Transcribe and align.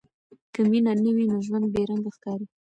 که 0.53 0.61
مینه 0.69 0.93
نه 1.03 1.11
وي، 1.15 1.25
نو 1.31 1.37
ژوند 1.45 1.65
بې 1.73 1.81
رنګه 1.89 2.11
ښکاري. 2.15 2.45